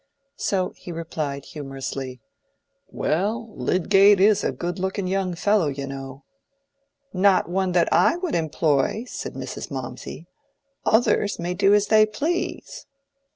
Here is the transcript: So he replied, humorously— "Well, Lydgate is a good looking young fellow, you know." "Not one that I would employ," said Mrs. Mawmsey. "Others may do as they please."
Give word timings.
So 0.37 0.71
he 0.77 0.91
replied, 0.91 1.45
humorously— 1.45 2.21
"Well, 2.87 3.53
Lydgate 3.55 4.19
is 4.19 4.43
a 4.43 4.51
good 4.51 4.79
looking 4.79 5.05
young 5.07 5.35
fellow, 5.35 5.67
you 5.67 5.85
know." 5.85 6.23
"Not 7.13 7.47
one 7.47 7.73
that 7.73 7.93
I 7.93 8.17
would 8.17 8.33
employ," 8.33 9.03
said 9.05 9.35
Mrs. 9.35 9.69
Mawmsey. 9.69 10.25
"Others 10.87 11.37
may 11.37 11.53
do 11.53 11.75
as 11.75 11.85
they 11.85 12.07
please." 12.07 12.87